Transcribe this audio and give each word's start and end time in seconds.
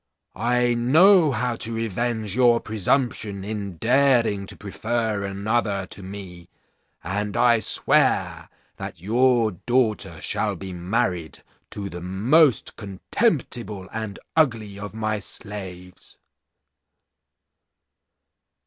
I 0.33 0.73
know 0.73 1.31
how 1.31 1.55
to 1.57 1.71
revenge 1.73 2.35
your 2.35 2.59
presumption 2.59 3.43
in 3.43 3.77
daring 3.77 4.47
to 4.47 4.57
prefer 4.57 5.23
another 5.23 5.85
to 5.91 6.01
me, 6.01 6.49
and 7.03 7.37
I 7.37 7.59
swear 7.59 8.49
that 8.77 8.99
your 8.99 9.51
daughter 9.51 10.19
shall 10.19 10.55
be 10.55 10.73
married 10.73 11.43
to 11.69 11.87
the 11.87 12.01
most 12.01 12.77
contemptible 12.77 13.87
and 13.93 14.17
ugly 14.35 14.79
of 14.79 14.95
my 14.95 15.19
slaves.' 15.19 16.17